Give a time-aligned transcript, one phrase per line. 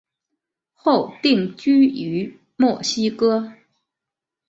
[0.73, 3.53] 后定居于墨西哥。